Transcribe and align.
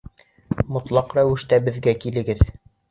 Мотлаҡ 0.77 1.15
рәүештә 1.19 1.63
беҙгә 1.69 1.97
килегеҙ. 2.05 2.45